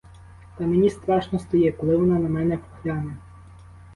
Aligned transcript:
Та 0.57 0.63
мені 0.67 0.89
страшно 0.89 1.39
стає, 1.39 1.71
коли 1.71 1.97
вона 1.97 2.19
на 2.19 2.29
мене 2.29 2.59
гляне! 2.83 3.17